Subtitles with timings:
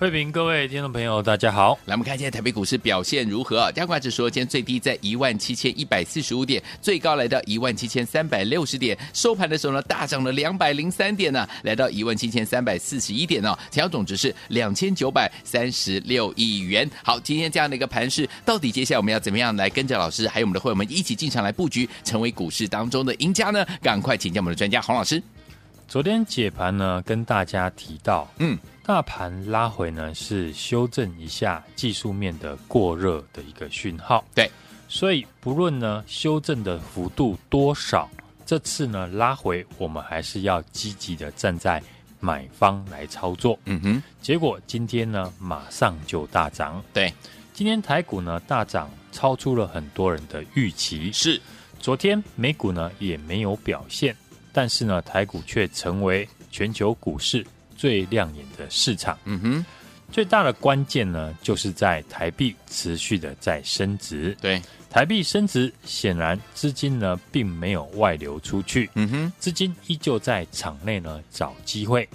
[0.00, 1.78] 慧平，各位听众朋友，大家好。
[1.84, 3.70] 来，我们看一下台北股市表现如何啊？
[3.70, 13.54] 加权指数今天最低在一万七千一百四十五点，最高来到一万七千三百六十点，收盘的时候呢，大涨了两百零三点呢、啊，来到一万七千三百四十一点哦。
[13.70, 16.90] 成交总值是两千九百三十六亿元。
[17.04, 23.66] 好，今天这样的一个盘势，到底接下来我们要怎么样来跟着老师，还有我们的会员们一起进场来布局，成为股市当中的赢家呢？
[23.82, 25.22] 赶快请教我们的专家洪老师。
[25.90, 28.56] 昨天解盘呢，跟大家提到，嗯。
[28.84, 34.24] 大盘拉回呢，是修正一下技术面的过热的一个讯号。
[34.32, 34.48] 对，
[34.88, 38.08] 所以不论呢修正的幅度多少，
[38.46, 41.82] 这次呢拉回，我们还是要积极的站在
[42.20, 43.58] 买方来操作。
[43.64, 46.80] 嗯哼，结果今天呢马上就大涨。
[46.92, 47.12] 对，
[47.52, 51.10] 今天台股呢大涨，超出了很多人的预期。
[51.12, 51.40] 是，
[51.80, 54.16] 昨天美股呢也没有表现，
[54.52, 57.46] 但是呢台股却成为全球股市。
[57.76, 59.64] 最亮眼的市场，嗯哼，
[60.12, 64.36] 最大的关键呢，就是在台币持续的在升值。
[64.38, 72.06] 对，台币升值，显然资金呢并没有外流出去，嗯哼，资金依旧在场内呢找机会。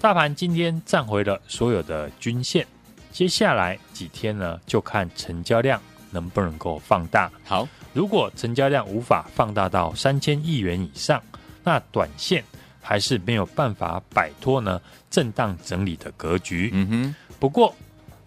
[0.00, 2.66] 大盘今天站回了所有的均线，
[3.12, 7.30] 接下来几天呢，就看成交量能不能够放大。
[7.44, 11.22] 好，如果成交量无法放大到三千亿元以上，
[11.64, 12.44] 那短线。
[12.86, 16.68] 还是没有办法摆脱呢震荡整理的格局。
[16.74, 17.14] 嗯哼。
[17.40, 17.74] 不过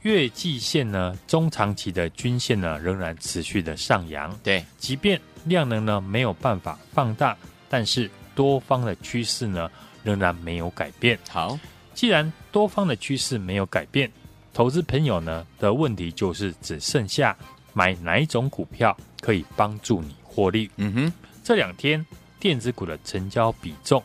[0.02, 4.36] 月季线呢，中长期的均线呢，仍然持续的上扬。
[4.42, 7.38] 对，即便量能呢没有办法放大，
[7.70, 9.70] 但是多方的趋势呢
[10.04, 11.20] 仍然没有改变。
[11.30, 11.60] 好，
[11.94, 14.12] 既然多方的趋势没有改变，
[14.56, 17.38] 投资朋友呢的问题就是只剩下
[17.74, 20.68] 买哪一种股票可以帮助你获利。
[20.78, 21.14] 嗯哼。
[21.44, 22.04] 这两天
[22.40, 24.04] 电子股的成交比重。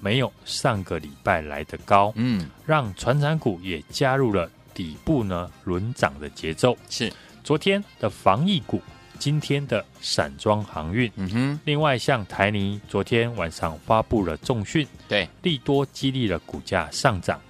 [0.00, 6.76] 没有上个礼拜来的高，嗯，让传产股也加入了底部呢轮涨的节奏。
[6.90, 7.10] 是
[7.42, 8.82] 昨天的防疫股，
[9.18, 11.60] 今天的散装航运，嗯哼。
[11.64, 17.40] 另外，像台泥昨天晚上发布了重讯，对，利多激励了股价上涨。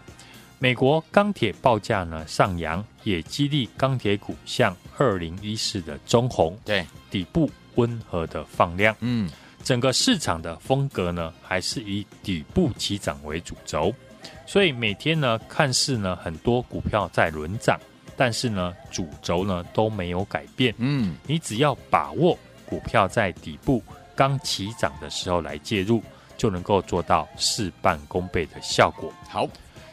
[0.61, 9.29] 美国钢铁报价呢上扬，也激励钢铁股，像二零一四的中红，对，底部温和的放量，嗯。
[9.65, 13.93] 整个市场的风格呢，还是以底部起涨为主轴，
[14.47, 17.81] 所以每天呢，看似呢很多股票在轮涨，
[18.15, 20.75] 但是呢主轴呢都没有改变。
[20.77, 23.83] 嗯，你只要把握股票在底部
[24.15, 26.03] 刚起涨的时候来介入，
[26.37, 29.11] 就能够做到事半功倍的效果。
[29.31, 29.49] 好，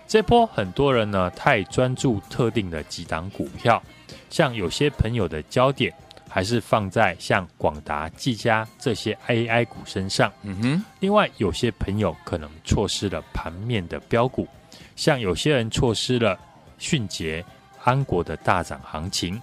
[0.06, 3.82] 这波很多人呢太专注特定的几档股票，
[4.30, 5.94] 像有些朋友的焦点。
[6.34, 10.32] 还是放在像广达、技嘉这些 AI 股身上。
[10.44, 10.86] 嗯哼。
[11.02, 14.48] 另外，有些朋友可能错失了盘面的标股，
[14.96, 16.40] 像有些人错失了
[16.80, 17.44] 迅捷、
[17.84, 19.40] 安国的大涨行情，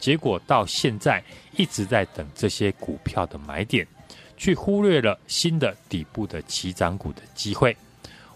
[0.00, 1.22] 结果到现在
[1.56, 3.86] 一直在等这些股票的买点，
[4.36, 7.76] 去忽略了新的底部的起涨股的机会。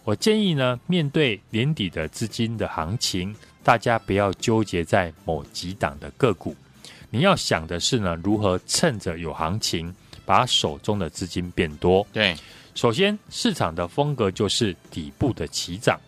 [0.04, 3.34] 我建议呢，面对年底的资金的行情，
[3.64, 6.54] 大家不要纠结在某几档的个股。
[7.16, 9.90] 你要想的是呢，如何趁着有行情，
[10.26, 12.06] 把手中的资金变多。
[12.12, 12.36] 对，
[12.74, 15.98] 首先市场的风格就是底部的起涨。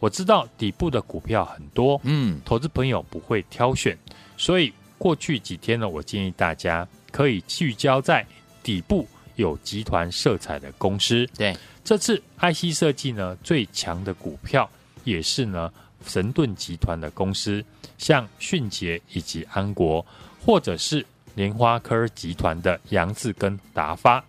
[0.00, 3.94] 我知道底部的股票很多，嗯，投资朋友不会挑选，
[4.38, 8.26] 所以过去几天呢，我建议大家可以聚焦在
[8.62, 11.28] 底部有集团色彩的公司。
[11.36, 11.54] 对，
[11.84, 14.68] 这次 IC 设计呢最强的股票
[15.04, 15.70] 也是呢
[16.06, 17.62] 神盾集团的公司，
[17.98, 20.02] 像迅捷以及安国。
[20.44, 24.22] 或者是莲花科集团的杨志跟达发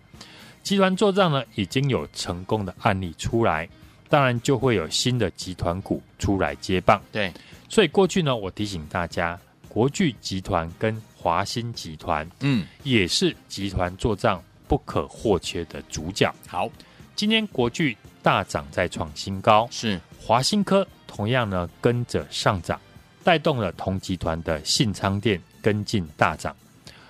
[0.62, 3.68] 集团做账呢，已经有成功的案例出来，
[4.08, 7.00] 当然就会有新的集团股出来接棒。
[7.12, 7.32] 对，
[7.68, 9.38] 所以过去呢，我提醒大家，
[9.68, 16.34] 国巨集团跟华新集团，嗯，也是集团做账不可或缺的主角。
[16.48, 16.68] 好，
[17.14, 22.80] 今天国巨大涨再创新高，是华新科同样呢跟着上涨，
[23.22, 25.40] 带动了同集团的信昌电。
[25.66, 26.54] 跟进大涨。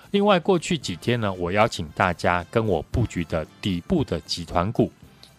[0.09, 4.91] 另外，过去几天呢，我邀请大家跟我布局的底部的集团股，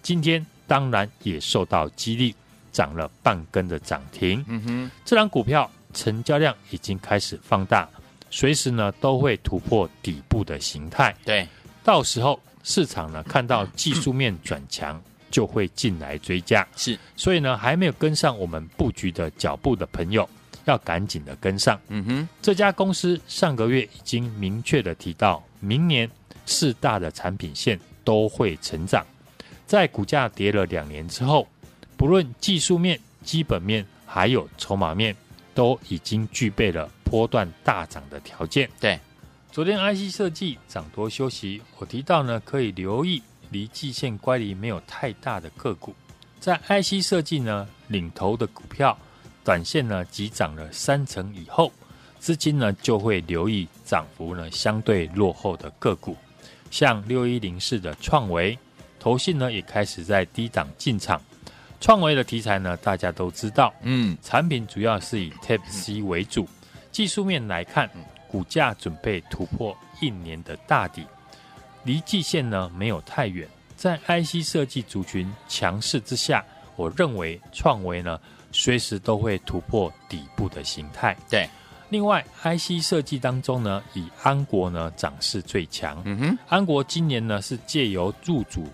[0.03, 2.33] 今天当然也受到激励，
[2.71, 4.45] 涨了半根的涨停。
[4.47, 7.89] 嗯哼，这张股票成交量已经开始放大，
[8.31, 11.13] 随时呢都会突破底部的形态。
[11.25, 11.49] 对，
[11.83, 16.65] 到时候市场呢看到技术面转强，就会进来追加。
[16.77, 20.29] 是，所以呢，还没有跟上我们布局的脚步的朋友，
[20.71, 21.81] 要赶紧的跟上。
[21.89, 26.09] 嗯哼，这家公司上个月已经明确的提到，明年
[26.47, 29.05] 四大的产品线都会成长。
[29.67, 31.47] 在股价跌了两年之后，
[31.97, 35.15] 不论技术面、基本面还有筹码面，
[35.55, 38.69] 都已经具备了波段大涨的条件。
[38.81, 38.99] 对，
[39.51, 45.95] 昨天 IC 设计涨多休息，我提到呢，可以留意离季线乖离没有太大的个股。
[46.41, 48.97] 在 IC 设计呢领头的股票，
[49.49, 51.73] 短线呢急涨了三成以后，
[52.19, 56.15] 资金呢就会留意涨幅呢相对落后的个股，
[56.71, 58.59] 像六一零四的创维。
[59.01, 61.19] 投信呢也开始在低档进场，
[61.81, 66.47] 创维的题材呢大家都知道，嗯，产品主要是以 Type C 为主，
[66.93, 67.89] 技术面来看，
[68.31, 71.07] 股价准备突破一年的大底，
[71.85, 76.45] 离季线呢没有太远，在 IC 设计族群强势之下，
[76.77, 78.21] 我认为创维呢
[78.59, 81.17] 随时都会突破底部的形态。
[81.31, 81.49] 对。
[81.91, 86.03] 另外，IC 设计当中呢，以安国呢涨势最强。
[86.05, 88.67] 嗯哼，安国今年呢是借由入主。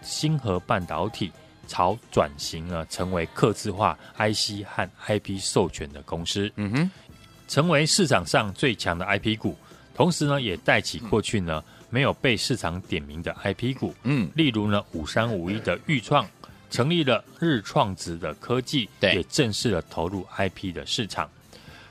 [0.00, 1.30] 星河半导体
[1.68, 6.90] 朝转型呢，成为客制化 IC 和 IP 授权的公司，嗯哼，
[7.46, 9.56] 成为市场上最强的 IP 股，
[9.94, 16.26] 同时呢，也带起过去呢没有被市场点名的 IP 股，嗯，例如呢五三五一的钰创，
[16.72, 21.30] 成立了日创质的科技，也正式的投入 IP 的市场。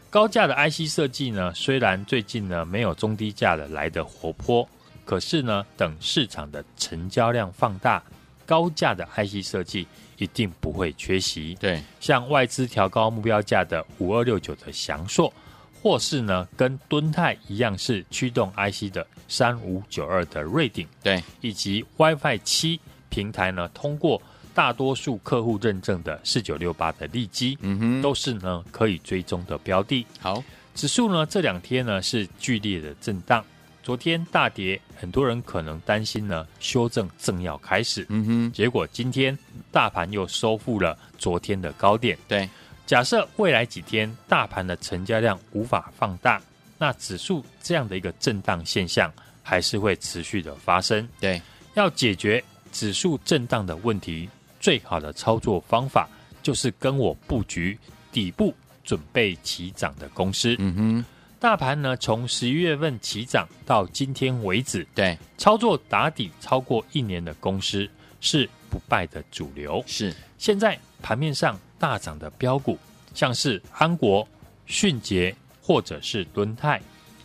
[0.09, 4.67] 高价的 IC 设计呢，虽然最近呢没有中低价的来得活泼。
[5.03, 8.01] 可是呢，等市场的成交量放大，
[8.45, 9.85] 高价的 IC 设计
[10.17, 11.55] 一定不会缺席。
[11.55, 15.33] 对，像外资调高目标价的五二六九的翔硕，
[15.81, 22.79] 或是呢跟敦泰一样是驱动 IC 的三五九二的瑞鼎，对，以及 WiFi 七
[23.09, 24.21] 平台呢通过
[24.53, 30.05] 大多数客户认证的四九六八的利基，嗯哼，都是呢可以追踪的标的。
[30.19, 30.43] 好，
[30.75, 33.43] 指数呢这两天呢是剧烈的震荡。
[33.83, 38.05] 昨天大跌，很多人可能担心呢，修正正要开始。
[38.09, 39.35] 嗯哼，结果今天
[39.71, 42.15] 大盘又收复了昨天的高点。
[42.27, 42.47] 对，
[42.85, 46.39] 假设未来几天大盘的成交量无法放大，
[46.77, 49.11] 那指数这样的一个震荡现象
[49.41, 51.09] 还是会持续的发生。
[51.19, 51.41] 对，
[51.73, 54.29] 要解决指数震荡的问题，
[54.61, 56.07] 最好的操作方法
[56.41, 57.77] 就是跟我布局
[58.13, 58.53] 底部
[58.83, 60.55] 准备起涨的公司。
[60.59, 61.05] 嗯哼。
[61.39, 69.83] 大盘呢，从十一月份起涨到今天为止，对，操作打底超过一年的公司是不败的主流。
[69.87, 72.77] 是，现在盘面上大涨的标股，
[73.15, 74.27] 像是安国、
[74.67, 76.79] 迅捷或者是敦泰，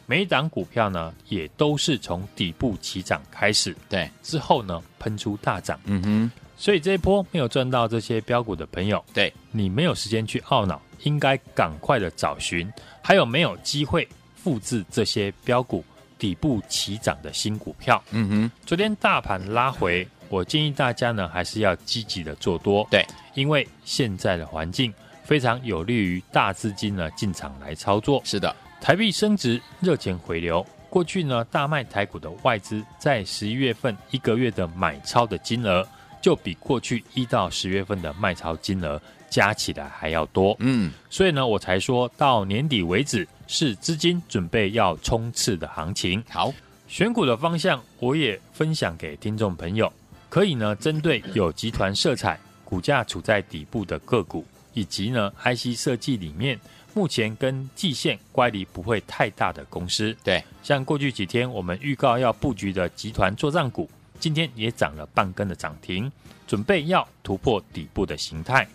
[0.07, 5.79] 每一档股票呢，也都是从底部起涨开始，对，之后呢喷出大涨。
[5.85, 10.81] 嗯哼，所以这一波没有赚到这些标股的朋友，对，你没有时间去懊恼。
[11.03, 12.73] 应该赶快的找寻，
[13.03, 15.85] 还有没有机会复制这些标股
[16.19, 18.03] 底部起涨的新股票？
[18.11, 22.85] 嗯哼，昨天大盘拉回，我建议大家呢还是要积极的做多。
[22.91, 24.93] 对，因为现在的环境
[25.23, 28.21] 非常有利于大资金呢进场来操作。
[28.25, 30.67] 是的，台币升值，热钱回流。
[30.89, 35.87] 过去呢大卖台股的外资，在十一月份一个月的买超的金额，
[36.21, 39.01] 就比过去一到十月份的卖超金额。
[39.29, 46.23] 加起来还要多，嗯，所以呢，我才说到年底为止是资金准备要冲刺的行情。
[46.31, 46.55] 好，
[46.87, 49.93] 选股的方向我也分享给听众朋友，
[50.31, 56.59] 可以呢针对有集团色彩、股价处在底部的个股，以及呢 IC 设计里面
[56.95, 60.17] 目前跟季线乖离不会太大的公司。
[60.23, 66.11] 对，像过去几天我们预告要布局的集团作战股，今天也涨了半根的涨停，
[66.47, 68.67] 准备要突破底部的形态。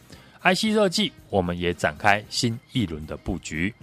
[0.43, 3.73] IC 热计，我们也展开新一轮的布局。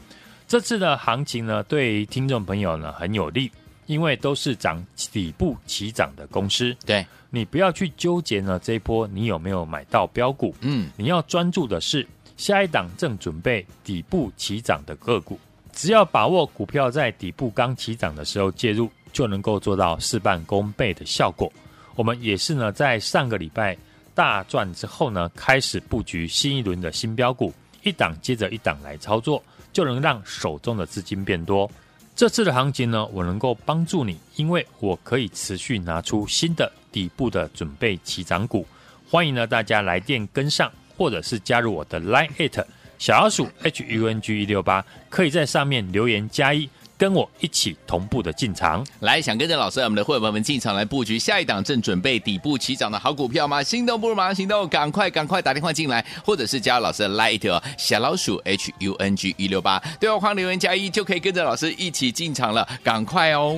[0.47, 3.51] 这次的行情呢，对听众朋友呢很有利，
[3.87, 6.75] 因为都是涨底部起涨的公司。
[6.85, 12.05] 对，你不要去纠结呢这一波你有没有买到标股，嗯，你要专注的是
[12.37, 15.39] 下一档正准备底部起涨的个股。
[15.71, 21.53] 只要把握股票在底部刚起涨的时候介入，就能够做到事半功倍的效果。
[21.97, 23.77] 我们也是呢，在上个礼拜。
[24.15, 31.69] 大赚之后呢，开始布局新一轮的新标股，一档接着一档来操作，就能让手中的资金变多。
[32.15, 38.65] 这次的行情呢，我能够帮助你，因为我可以持续拿出新的底部的准备起涨股。
[39.11, 42.65] 欢迎呢大家来电跟上，或者是加入我的 Line@
[42.99, 46.71] 小老鼠 H U N G 一六八，可以在上面留言加一。
[46.99, 48.85] 跟我一起同步的进场。
[49.01, 53.63] 来，想跟着老师，我们的会员们进场来布局下一档正准备底部起涨的好股票吗？
[53.63, 63.57] 心动不如马上行动，赶快赶快打电话进来，或者是加老师的 Light 小老鼠 H U N G 一六八，对话框留言加一就可以跟着老师一起进场了，赶快哦！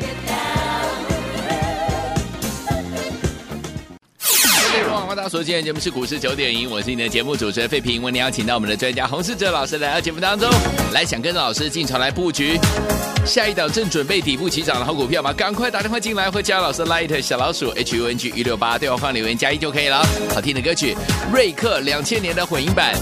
[4.73, 8.01] 欢迎大家收听今天节目是股市九点赢，我是你的节目主持人费平。
[8.03, 10.49] 为您邀请到我们的专家洪世哲老师来到节目当中，
[10.93, 12.57] 来想跟着老师进场来布局
[13.27, 15.33] 下一档正准备底部起涨的好股票吗？
[15.33, 20.07] 赶快打电话进来，或加老师 Light 小老鼠 H U N G 一六八，对话框留言加一就可以了。
[20.33, 20.97] 好听的歌曲，
[21.33, 22.95] 瑞克两千年的混音版。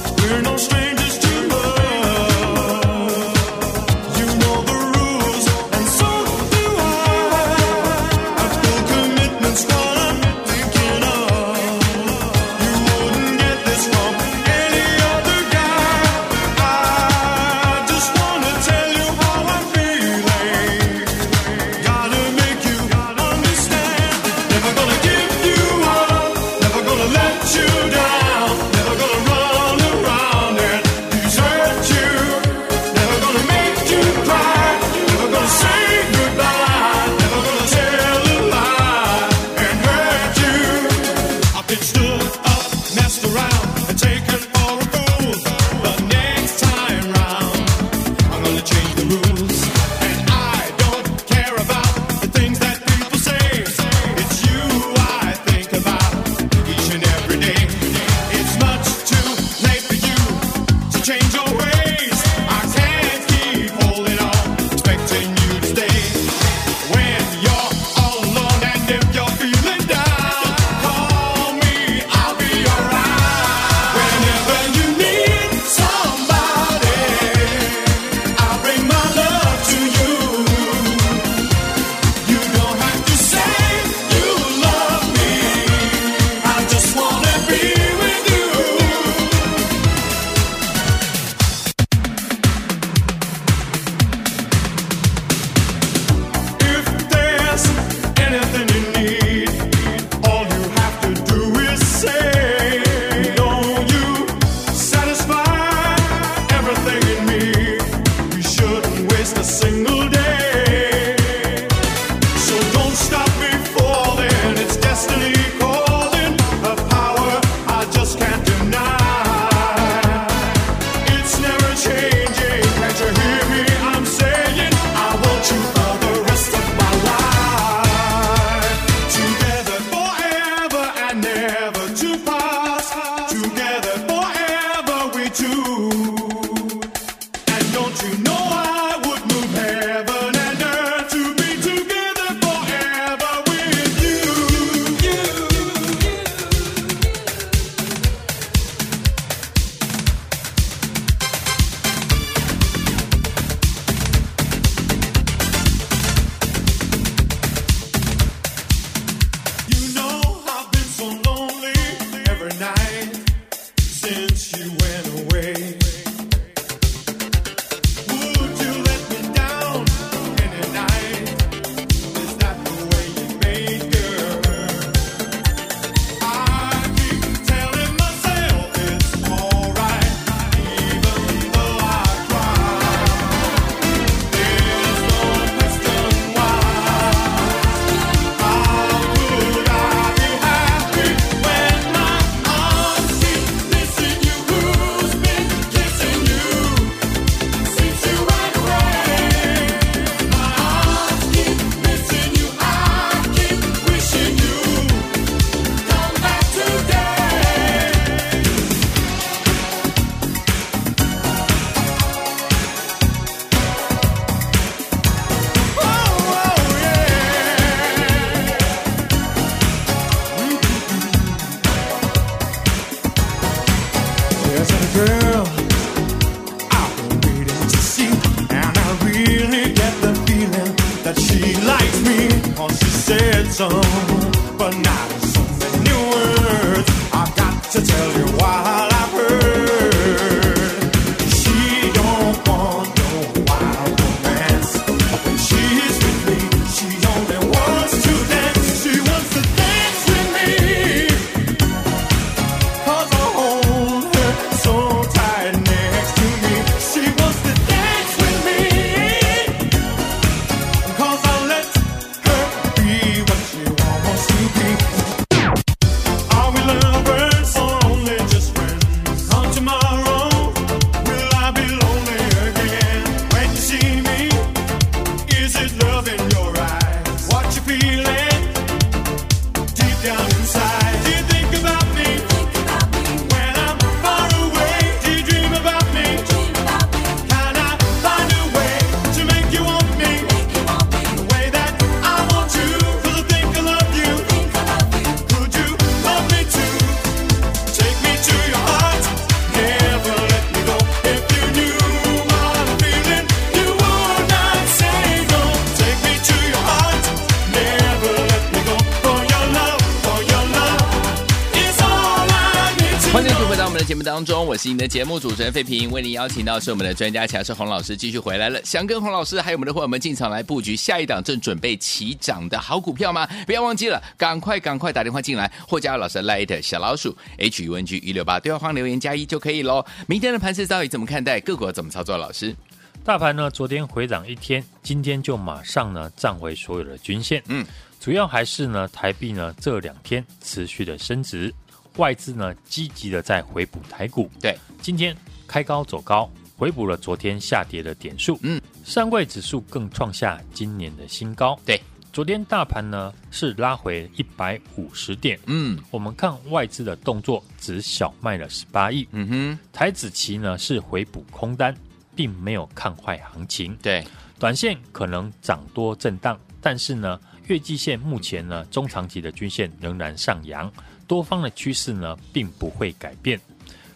[314.49, 318.59] 我是你的节目主持人费平，为您邀请到是我们的专家强势洪老师继续回来了。
[318.65, 323.29] 想跟洪老师还有我们的伙伴们进场来布局下一档正准备起涨的好股票吗？
[323.45, 329.85] 不要忘记了，赶快赶快打电话进来，或加入老师的 Light 小老鼠 H U N G 一六八对话框留言加一就可以喽。
[330.07, 331.39] 明天的盘势到底怎么看待？
[331.41, 332.17] 个股怎么操作？
[332.17, 332.57] 老师，
[333.05, 333.51] 大盘呢？
[333.51, 337.43] 昨天回涨一天，今天就马上呢站回所有的均线。
[337.49, 337.67] 嗯，
[338.01, 341.53] 主要还是呢台币呢这两天持续的升值。
[341.99, 345.15] 外资呢积极的在回补台股，对，今天
[345.47, 351.81] 开高走高，回补了昨天下跌的点数，嗯，上柜指数更创下今年的新高，对，
[352.13, 361.77] 昨天大盘呢是拉回一百五十点，嗯，我们看外资的动作只小卖了十八亿，嗯哼，台指期呢是回补空单，
[362.15, 364.05] 并没有看坏行情，对，
[364.39, 370.71] 短线可能涨多震荡，但是呢月季线目前呢中长期的均线仍然上扬。
[371.07, 373.41] 多方的趋势呢，并不会改变。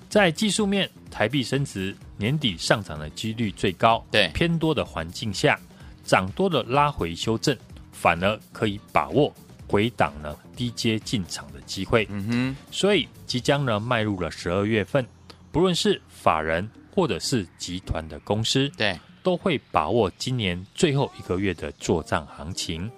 [0.09, 4.03] 在技术面，台币升值，年底上涨的几率最高。
[4.11, 5.61] 对，偏多的环境下，
[6.05, 7.55] 涨多的拉回修正，
[7.93, 9.31] 反而可以把握
[9.67, 12.07] 回档呢低阶进场的机会。
[12.11, 15.07] 嗯哼，所以即将呢迈入了十二月份，
[15.51, 22.91] 不论是法人或者是集团的公司，对，都会把握今年最后一个月的做账行情。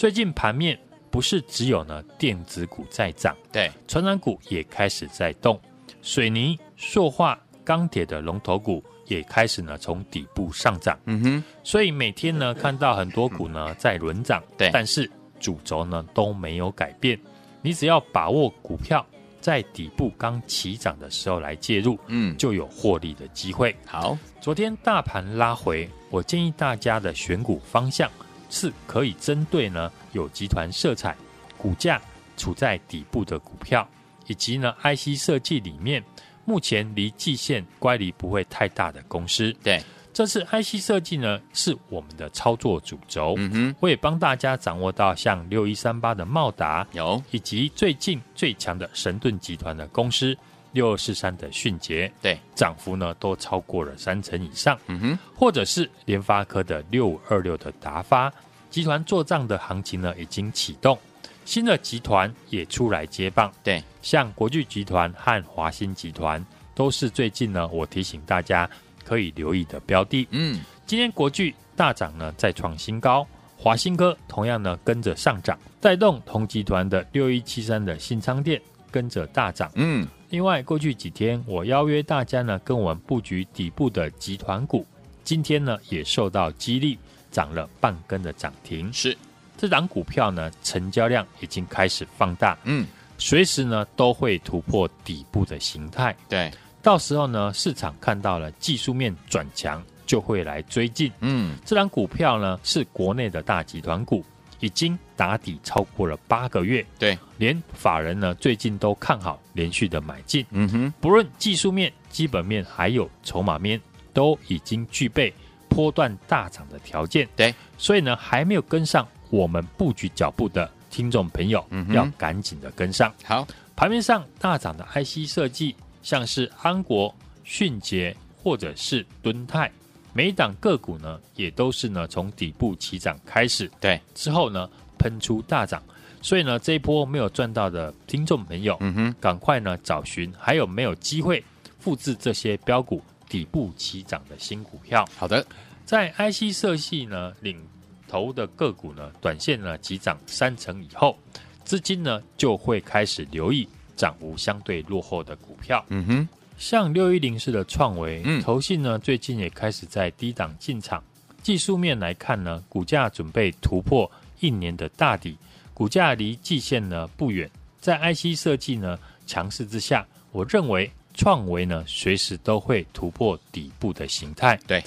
[0.00, 0.78] 最近盘面。
[1.10, 5.60] 不是只有呢电子股在涨，对，传染股也开始在动，
[6.00, 17.20] 水泥、塑化、钢铁的龙头股也开始呢从底部上涨，嗯哼，所以每天呢看到很多股呢在轮涨，对，但是主轴呢都没有改变，
[17.60, 19.04] 你只要把握股票
[19.40, 23.74] 在底部刚起涨的时候来介入，嗯，就有获利的机会。
[23.84, 28.08] 好，昨天大盘拉回，我建议大家的选股方向。
[28.50, 31.16] 是可以针对呢有集团色彩、
[31.56, 32.00] 股价
[32.36, 33.88] 处在底部的股票，
[34.26, 36.04] 以及呢 IC 设计里面
[36.44, 39.54] 目前离季线乖离不会太大的公司。
[39.62, 39.82] 对，
[40.12, 43.34] 这次 IC 设计呢是我们的操作主轴。
[43.38, 50.36] 嗯哼，我也帮大家掌握到像六一三八的茂达有，以及最近最强的神盾集团的公司。
[50.72, 54.78] 六二四三的迅捷，对，涨幅呢都超过了三成以上。
[54.86, 58.32] 嗯哼，或者是联发科的六五二六的达发
[58.70, 60.96] 集团做账的行情呢已经启动，
[61.44, 63.52] 新的集团也出来接棒。
[63.64, 68.68] 对，像国巨集团和华新集团都是最近呢我提醒大家
[69.04, 70.28] 可以留意的标的。
[70.30, 79.68] 嗯，今天国巨大涨呢再创新高，华新科同样呢跟着上涨，带动同集团的六一七三的新昌店跟着大涨。
[79.74, 80.06] 嗯。
[80.30, 84.86] 另外，过去几天我邀约大家呢，跟我们布局底部的集团股，
[85.24, 86.96] 今天呢也受到激励，
[87.32, 88.92] 涨了半根的涨停。
[88.92, 89.18] 是，
[89.58, 92.86] 这档股票呢，成交量已经开始放大，嗯，
[93.18, 96.16] 随时呢都会突破底部的形态。
[96.28, 96.48] 对，
[96.80, 101.10] 到时候呢，市场看到了技术面转强，就会来追进。
[101.18, 104.24] 嗯，这档股票呢是国内的大集团股。
[104.60, 110.46] 已经打底超过了八个月，对，连法人呢最近都看好，连续的买进。
[110.50, 113.80] 嗯哼，不论技术面、基本面还有筹码面，
[114.12, 115.32] 都已经具备
[115.68, 117.26] 波段大涨的条件。
[117.34, 123.12] 对，所以呢，还没有跟上我们布局脚步的听众朋友，要赶紧的跟上。
[123.24, 129.70] 好，盘面上大涨的 IC 设计，像是安国、迅捷或者是敦泰。
[130.12, 134.68] 每一档个股呢，也都是呢从底部起涨开始，对，之后呢
[134.98, 135.82] 喷出大涨，
[136.20, 141.42] 所以呢这一波没有赚到的听众朋友，嗯哼，赶快呢找寻还有没有机会
[141.78, 145.08] 复制这些标股底部起涨的新股票。
[145.16, 145.46] 好的，
[145.84, 147.62] 在 IC 设系呢领
[148.08, 151.16] 头的个股呢，短线呢急涨三成以后，
[151.64, 155.84] 资金呢就会开始留意涨幅相对落后的股票。
[155.88, 156.28] 嗯哼。
[156.60, 161.02] 像六一零式的创维，嗯，投信呢最近也开始在低档进场。
[161.42, 164.08] 技术面来看呢，股价准备突破
[164.40, 165.38] 一年的大底，
[165.72, 167.50] 股价离季线呢不远。
[167.80, 174.60] 在 IC 设计呢强势之下，我认为创维呢随时都会突破底部的形态。
[174.66, 174.84] 对，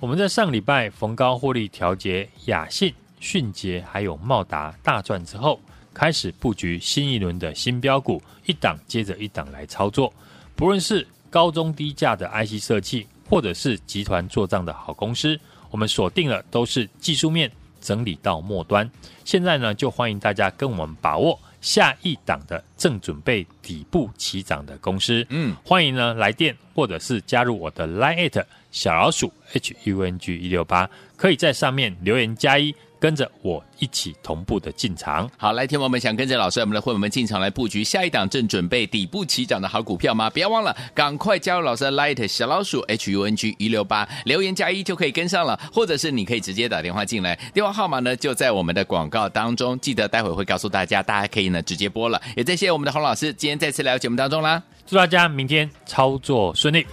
[0.00, 5.58] 我们在上礼拜逢高获利调节雅信、迅捷还有茂达大赚之后，
[5.94, 10.12] 开始布局新一轮的新标股，一档接着一档来操作。
[10.58, 15.38] 不论是高中低价的 IC 设计，或者是集团做账的好公司，
[15.70, 17.48] 我们锁定了都是技术面
[17.80, 18.90] 整理到末端。
[19.24, 25.24] 现在呢，就欢迎大家跟我们把握下一档的正准备底部起涨的公司。
[25.28, 35.30] 嗯，欢迎呢来电或者是加入我的 Line@ 小老鼠 H U N G 一六八，可以在上面留言加一，跟着我一起同步的进场。
[35.36, 40.28] 好，来，听我们想跟着老师，我们的会员们进场来布局下一档正准备底部起涨的好股票吗？
[40.30, 52.20] 不要忘了，赶快加入老师的 Light 小老鼠 H U N G 一六八，留言加一就可以跟上了，或者是你可以直接打电话进来，电话号码呢就在我们的广告当中，记得待会会告诉大家，大家可以呢直接拨了。
[52.36, 56.86] 也再谢谢我们的洪老师，今天再次来到节目当中啦，祝大家明天操作顺利。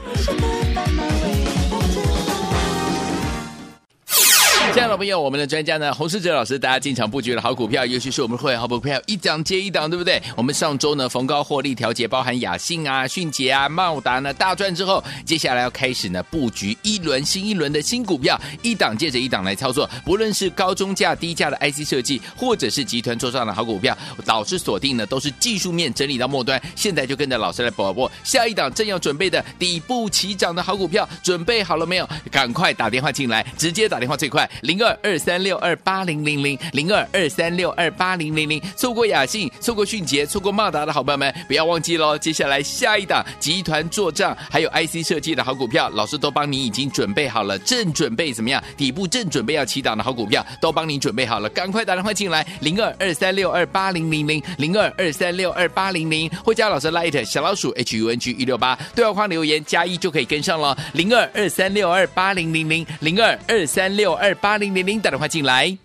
[4.95, 10.23] 亲爱的朋友，我们的专家呢，洪世哲老师，大家进场布局的好股票，尤其是我们会员好股票，一档接一档，对不对？
[10.37, 19.89] 我们上周呢逢高获利调节，包含雅信啊、迅捷啊、茂达呢大赚之后，接下来要开始呢布局一轮新一轮的新股票，一档接着一档来操作。
[20.05, 26.61] 不论是高中价、低价的 IC 设计，或者是集团做上的好股票，老师锁定呢都是技术面整理到末端。
[26.73, 32.07] 现在就跟着老师来播播下一档正要准备的底部起涨的好股票，准备好了没有？
[32.31, 34.49] 赶快打电话进来，直接打电话最快。
[34.61, 42.15] 零二二二三六二八零零零零二二三六二八零零零，错过雅信、错过迅捷、错过茂达的好朋友们，不要忘记喽！
[42.15, 48.63] 接下来下一档集团做账，还有 IC 设计的好股票，老师都帮你已经准备好了，正准备怎么样？
[48.77, 64.99] 底部正准备要起档的好股票，都帮你准备好了，赶快打电话进来，零二二三六二八零零零零二二三六二八零零，或加老师 Light 小老鼠 H U N G 一六八，对话框留言加一就可以跟上了，零二二三六二八零零零零二二三六二八零零零。
[64.99, 65.77] 打电话进来。